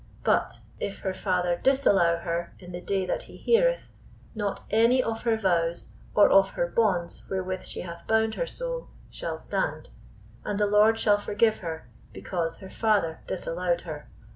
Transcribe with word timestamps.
"But 0.23 0.61
if 0.79 1.01
her 1.01 1.13
father 1.13 1.59
disallow 1.61 2.17
her 2.17 2.55
in 2.57 2.71
the 2.71 2.81
day 2.81 3.05
that 3.05 3.21
he 3.21 3.37
heareth; 3.37 3.91
not 4.33 4.63
any 4.71 5.03
of 5.03 5.21
her 5.21 5.37
vows, 5.37 5.89
or 6.15 6.27
of 6.31 6.49
her 6.53 6.65
bonds 6.65 7.27
wherewith 7.29 7.61
she 7.65 7.81
hath 7.81 8.07
bound 8.07 8.33
her 8.33 8.47
soul, 8.47 8.87
shall 9.11 9.37
stand: 9.37 9.89
and 10.43 10.59
the 10.59 10.65
Lord 10.65 10.97
shall 10.97 11.19
forgive 11.19 11.59
her, 11.59 11.87
because 12.13 12.57
her 12.57 12.69
father 12.71 13.19
disallowed 13.27 13.81
her." 13.81 14.09